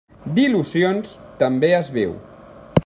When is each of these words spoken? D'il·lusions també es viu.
D'il·lusions 0.37 1.11
també 1.45 1.73
es 1.81 1.95
viu. 2.01 2.17